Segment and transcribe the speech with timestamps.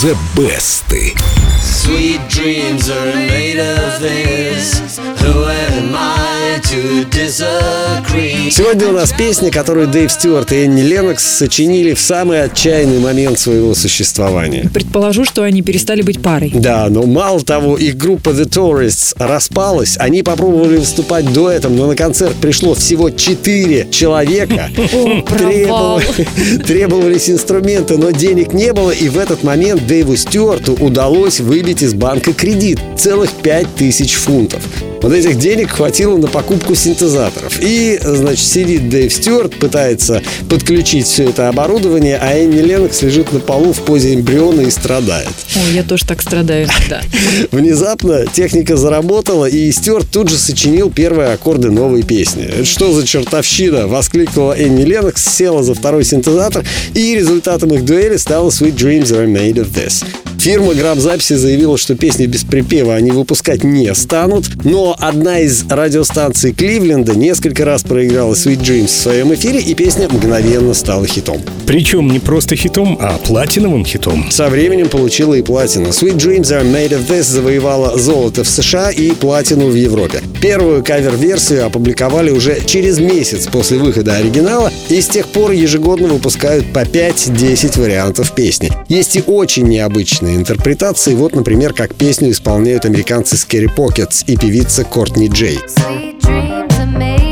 [0.00, 0.90] The Best.
[1.60, 4.96] Sweet dreams are made of this.
[4.96, 7.17] Who am I to?
[7.30, 13.38] Сегодня у нас песня, которую Дэйв Стюарт и Энни Леннокс сочинили в самый отчаянный момент
[13.38, 14.70] своего существования.
[14.72, 16.50] Предположу, что они перестали быть парой.
[16.54, 19.98] Да, но мало того, их группа The Tourists распалась.
[19.98, 24.70] Они попробовали выступать дуэтом, но на концерт пришло всего четыре человека.
[26.66, 31.92] Требовались инструменты, но денег не было, и в этот момент Дэйву Стюарту удалось выбить из
[31.92, 34.62] банка кредит целых пять тысяч фунтов.
[35.02, 36.74] Вот этих денег хватило на покупку
[37.18, 37.58] синтезаторов.
[37.60, 43.40] И, значит, сидит Дэйв Стюарт, пытается подключить все это оборудование, а Энни Леннокс лежит на
[43.40, 45.28] полу в позе эмбриона и страдает.
[45.56, 47.02] Ой, я тоже так страдаю иногда.
[47.50, 52.44] Внезапно техника заработала, и Стюарт тут же сочинил первые аккорды новой песни.
[52.44, 58.16] «Это что за чертовщина?»— воскликнула Энни Леннокс, села за второй синтезатор, и результатом их дуэли
[58.16, 60.04] стала «Sweet Dreams Are Made of This».
[60.38, 66.52] Фирма грамзаписи заявила, что песни без припева они выпускать не станут, но одна из радиостанций
[66.52, 71.42] Кливленда несколько раз проиграла Sweet Dreams в своем эфире, и песня мгновенно стала хитом.
[71.66, 74.30] Причем не просто хитом, а платиновым хитом.
[74.30, 75.88] Со временем получила и платину.
[75.88, 80.22] Sweet Dreams Are Made of This завоевала золото в США и платину в Европе.
[80.40, 86.72] Первую кавер-версию опубликовали уже через месяц после выхода оригинала, и с тех пор ежегодно выпускают
[86.72, 88.70] по 5-10 вариантов песни.
[88.88, 94.84] Есть и очень необычные интерпретации, вот, например, как песню исполняют американцы Scary Pockets и певица
[94.84, 95.58] Кортни Джей.
[95.66, 97.27] Sweet dreams are made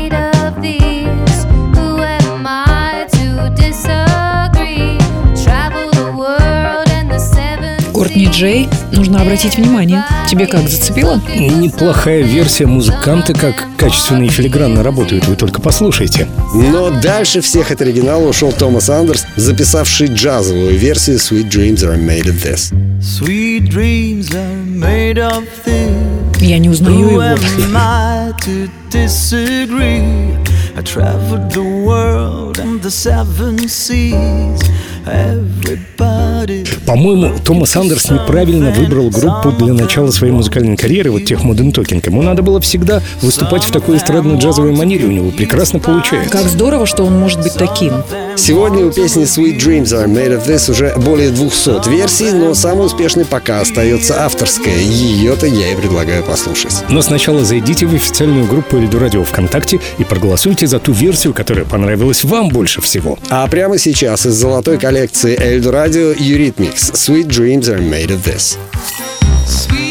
[8.37, 8.67] Кортни seas.
[8.67, 10.03] Джей, нужно обратить внимание.
[10.29, 11.21] Тебе как, зацепило?
[11.35, 16.27] Неплохая версия музыканты, как качественно и филигранно работают, вы только послушайте.
[16.53, 22.25] Но дальше всех от оригинала ушел Томас Андерс, записавший джазовую версию Sweet Dreams Are Made
[22.25, 22.73] of This.
[22.99, 26.43] Sweet dreams are made of this.
[26.43, 27.21] Я не узнаю его.
[30.77, 34.61] I traveled the world and the seven seas.
[36.85, 42.01] По-моему, Томас Андерс неправильно выбрал группу для начала своей музыкальной карьеры, вот тех Modern Talking.
[42.05, 46.29] Ему надо было всегда выступать в такой эстрадно-джазовой манере, у него прекрасно получается.
[46.29, 47.93] Как здорово, что он может быть таким.
[48.35, 52.85] Сегодня у песни Sweet Dreams Are Made of This уже более 200 версий, но самой
[52.85, 54.77] успешной пока остается авторская.
[54.77, 56.83] Ее-то я и предлагаю послушать.
[56.89, 61.65] Но сначала зайдите в официальную группу Эльду Радио ВКонтакте и проголосуйте за ту версию, которая
[61.65, 63.17] понравилась вам больше всего.
[63.29, 64.96] А прямо сейчас из золотой коллекции
[65.38, 68.56] Эльду Радио Юритмикс Sweet Dreams Are Made of This.
[69.46, 69.85] Sweet